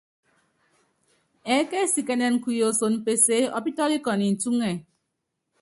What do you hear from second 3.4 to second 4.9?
ɔpítɔ́likɔnɔ ncúŋɛ.